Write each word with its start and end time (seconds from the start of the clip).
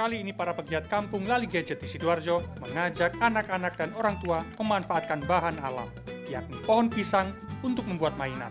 Kali 0.00 0.24
ini 0.24 0.32
para 0.32 0.56
pegiat 0.56 0.88
kampung 0.88 1.28
Lali 1.28 1.44
Gadget 1.44 1.76
di 1.76 1.84
Sidoarjo 1.84 2.40
mengajak 2.64 3.20
anak-anak 3.20 3.76
dan 3.76 3.92
orang 3.92 4.16
tua 4.24 4.40
memanfaatkan 4.56 5.20
bahan 5.28 5.60
alam, 5.60 5.92
yakni 6.24 6.56
pohon 6.64 6.88
pisang 6.88 7.36
untuk 7.60 7.84
membuat 7.84 8.16
mainan. 8.16 8.48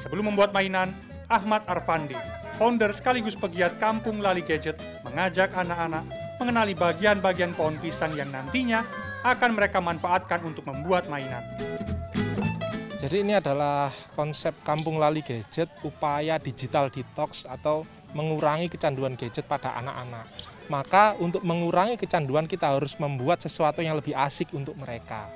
Sebelum 0.00 0.32
membuat 0.32 0.56
mainan, 0.56 0.96
Ahmad 1.28 1.68
Arfandi, 1.68 2.16
founder 2.56 2.96
sekaligus 2.96 3.36
pegiat 3.36 3.76
kampung 3.76 4.24
Lali 4.24 4.40
Gadget, 4.40 4.80
mengajak 5.04 5.52
anak-anak 5.52 6.00
mengenali 6.40 6.72
bagian-bagian 6.72 7.52
pohon 7.52 7.76
pisang 7.76 8.16
yang 8.16 8.32
nantinya 8.32 8.80
akan 9.20 9.52
mereka 9.52 9.84
manfaatkan 9.84 10.40
untuk 10.48 10.64
membuat 10.64 11.12
mainan. 11.12 11.44
Jadi 12.96 13.20
ini 13.20 13.36
adalah 13.36 13.92
konsep 14.16 14.56
kampung 14.64 14.96
lali 14.96 15.20
gadget, 15.20 15.68
upaya 15.84 16.40
digital 16.40 16.88
detox 16.88 17.44
atau 17.44 17.84
mengurangi 18.16 18.72
kecanduan 18.72 19.12
gadget 19.12 19.44
pada 19.44 19.76
anak-anak. 19.76 20.24
Maka 20.70 21.18
untuk 21.18 21.42
mengurangi 21.42 21.98
kecanduan 21.98 22.46
kita 22.46 22.70
harus 22.70 22.94
membuat 22.94 23.42
sesuatu 23.42 23.82
yang 23.82 23.98
lebih 23.98 24.14
asik 24.14 24.54
untuk 24.54 24.78
mereka. 24.78 25.26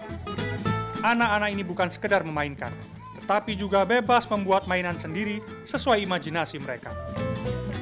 Anak-anak 1.02 1.50
ini 1.50 1.66
bukan 1.66 1.90
sekedar 1.90 2.22
memainkan, 2.22 2.70
tetapi 3.18 3.58
juga 3.58 3.82
bebas 3.82 4.30
membuat 4.30 4.70
mainan 4.70 4.94
sendiri 4.94 5.42
sesuai 5.66 6.06
imajinasi 6.06 6.62
mereka. 6.62 6.94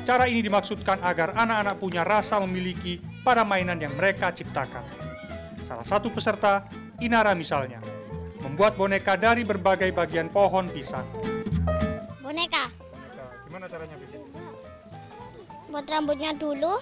Cara 0.02 0.27
ini 0.33 0.41
dimaksudkan 0.41 1.05
agar 1.05 1.37
anak-anak 1.37 1.77
punya 1.77 2.02
rasa 2.02 2.41
memiliki 2.41 3.05
pada 3.20 3.45
mainan 3.45 3.77
yang 3.77 3.92
mereka 4.00 4.33
ciptakan. 4.33 4.83
Salah 5.69 5.84
satu 5.84 6.09
peserta, 6.09 6.64
Inara 7.05 7.37
misalnya, 7.37 7.84
membuat 8.41 8.80
boneka 8.80 9.14
dari 9.20 9.45
berbagai 9.45 9.92
bagian 9.92 10.33
pohon 10.33 10.73
pisang. 10.73 11.05
Boneka. 12.25 12.73
Gimana 13.45 13.69
caranya 13.69 13.95
bikin? 14.00 14.25
Buat 15.69 15.86
rambutnya 15.86 16.33
dulu. 16.33 16.80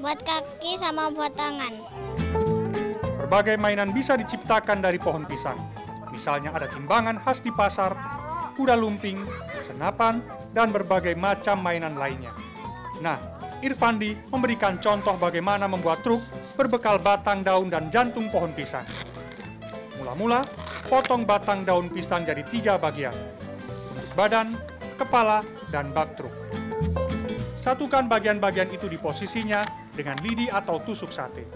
Buat 0.00 0.20
kaki 0.24 0.76
sama 0.76 1.08
buat 1.08 1.32
tangan. 1.32 1.72
Berbagai 3.24 3.56
mainan 3.56 3.90
bisa 3.94 4.18
diciptakan 4.20 4.84
dari 4.84 5.00
pohon 5.00 5.24
pisang. 5.24 5.56
Misalnya 6.12 6.54
ada 6.54 6.68
timbangan 6.70 7.18
khas 7.18 7.40
di 7.40 7.50
pasar, 7.50 7.96
kuda 8.54 8.76
lumping, 8.78 9.18
senapan, 9.64 10.22
dan 10.54 10.70
berbagai 10.70 11.16
macam 11.18 11.58
mainan 11.58 11.98
lainnya. 11.98 12.30
Nah, 13.02 13.18
Irfandi 13.64 14.12
memberikan 14.28 14.76
contoh 14.76 15.16
bagaimana 15.16 15.64
membuat 15.64 16.04
truk 16.04 16.20
berbekal 16.54 17.00
batang 17.00 17.40
daun 17.40 17.72
dan 17.72 17.88
jantung 17.88 18.28
pohon 18.28 18.52
pisang. 18.52 18.84
Mula-mula, 19.98 20.44
potong 20.86 21.24
batang 21.24 21.64
daun 21.64 21.88
pisang 21.88 22.28
jadi 22.28 22.44
tiga 22.44 22.76
bagian. 22.76 23.16
Untuk 23.90 24.06
badan, 24.14 24.52
kepala, 25.00 25.40
dan 25.72 25.88
bak 25.90 26.14
truk. 26.14 26.34
Satukan 27.64 28.12
bagian-bagian 28.12 28.68
itu 28.76 28.92
di 28.92 29.00
posisinya 29.00 29.64
dengan 29.96 30.20
lidi 30.20 30.52
atau 30.52 30.76
tusuk 30.84 31.08
sate. 31.08 31.48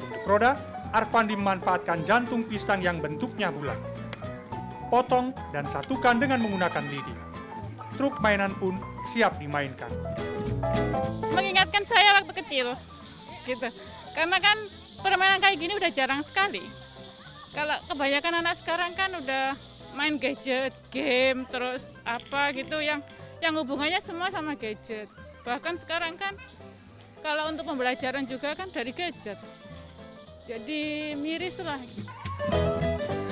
Untuk 0.00 0.24
roda, 0.24 0.56
Arfandi 0.88 1.36
memanfaatkan 1.36 2.00
jantung 2.00 2.40
pisang 2.40 2.80
yang 2.80 2.96
bentuknya 2.96 3.52
bulat. 3.52 3.76
Potong 4.88 5.36
dan 5.52 5.68
satukan 5.68 6.16
dengan 6.16 6.40
menggunakan 6.40 6.80
lidi. 6.88 7.12
Truk 8.00 8.24
mainan 8.24 8.56
pun 8.56 8.80
siap 9.04 9.36
dimainkan. 9.36 9.92
mengingatkan 11.36 11.84
saya 11.84 12.24
waktu 12.24 12.32
kecil 12.40 12.72
gitu 13.44 13.68
karena 14.16 14.40
kan 14.40 14.56
permainan 15.04 15.42
kayak 15.42 15.60
gini 15.60 15.76
udah 15.76 15.92
jarang 15.92 16.24
sekali 16.24 16.64
kalau 17.52 17.76
kebanyakan 17.92 18.40
anak 18.40 18.56
sekarang 18.56 18.96
kan 18.96 19.12
udah 19.12 19.58
main 19.92 20.16
gadget 20.16 20.72
game 20.88 21.44
terus 21.52 22.00
apa 22.06 22.54
gitu 22.56 22.80
yang 22.80 23.04
yang 23.44 23.52
hubungannya 23.60 24.00
semua 24.00 24.32
sama 24.32 24.56
gadget 24.56 25.10
bahkan 25.44 25.76
sekarang 25.76 26.16
kan 26.16 26.34
kalau 27.20 27.52
untuk 27.52 27.68
pembelajaran 27.68 28.24
juga 28.24 28.56
kan 28.56 28.72
dari 28.72 28.90
gadget 28.90 29.38
jadi 30.44 31.12
miris 31.16 31.60
lah 31.60 31.80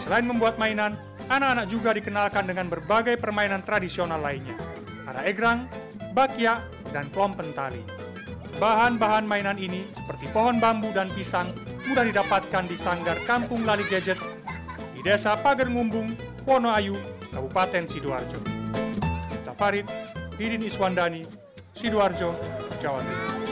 Selain 0.02 0.26
membuat 0.26 0.58
mainan, 0.58 0.98
anak-anak 1.30 1.66
juga 1.70 1.94
dikenalkan 1.94 2.42
dengan 2.42 2.66
berbagai 2.66 3.22
permainan 3.22 3.62
tradisional 3.62 4.18
lainnya. 4.18 4.58
Ada 5.06 5.30
egrang, 5.30 5.70
bakya, 6.10 6.58
dan 6.90 7.06
klompen 7.14 7.54
tali. 7.54 7.78
Bahan-bahan 8.58 9.22
mainan 9.30 9.62
ini 9.62 9.86
seperti 9.94 10.26
pohon 10.34 10.58
bambu 10.58 10.90
dan 10.90 11.06
pisang 11.14 11.54
mudah 11.86 12.02
didapatkan 12.02 12.66
di 12.66 12.74
sanggar 12.74 13.14
Kampung 13.30 13.62
Lali 13.62 13.86
Gadget 13.86 14.18
di 14.92 15.00
Desa 15.06 15.38
Pager 15.38 15.70
Ngumbung, 15.70 16.14
Wonoayu, 16.50 16.98
Kabupaten 17.30 17.86
Sidoarjo. 17.86 18.42
Tafarid, 19.46 19.86
Didin 20.34 20.66
Iswandani, 20.66 21.22
Silvio 21.72 22.00
Argio, 22.00 22.38
ciao 22.80 22.96
a 22.96 23.02
tutti. 23.02 23.51